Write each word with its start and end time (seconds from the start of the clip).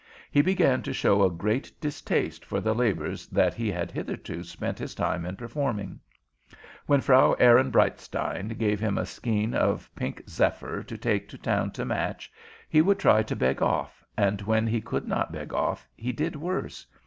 He 0.31 0.41
began 0.41 0.81
to 0.81 0.93
show 0.93 1.21
a 1.21 1.29
great 1.29 1.71
distaste 1.79 2.43
for 2.43 2.59
the 2.59 2.73
labors 2.73 3.27
that 3.27 3.53
he 3.53 3.71
had 3.71 3.91
hitherto 3.91 4.43
spent 4.43 4.79
his 4.79 4.95
time 4.95 5.27
in 5.27 5.35
performing. 5.35 5.99
When 6.87 7.01
Frau 7.01 7.35
Ehrenbreitstein 7.35 8.57
gave 8.57 8.79
him 8.79 8.97
a 8.97 9.05
skein 9.05 9.53
of 9.53 9.91
pink 9.95 10.23
zephyr 10.27 10.81
to 10.81 10.97
take 10.97 11.29
to 11.29 11.37
town 11.37 11.69
to 11.73 11.85
match, 11.85 12.33
he 12.67 12.81
would 12.81 12.97
try 12.97 13.21
to 13.21 13.35
beg 13.35 13.61
off, 13.61 14.03
and 14.17 14.41
when 14.41 14.65
he 14.65 14.81
could 14.81 15.07
not 15.07 15.31
beg 15.31 15.53
off 15.53 15.87
he 15.95 16.11
did 16.11 16.35
worse. 16.35 16.87